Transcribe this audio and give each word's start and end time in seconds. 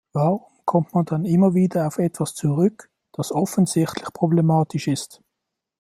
Warum 0.13 0.41
kommt 0.65 0.95
man 0.95 1.05
dann 1.05 1.25
immer 1.25 1.53
wieder 1.53 1.85
auf 1.85 1.99
etwas 1.99 2.33
zurück, 2.33 2.89
das 3.11 3.31
offensichtlich 3.31 4.11
problematisch 4.13 4.87
ist? 4.87 5.21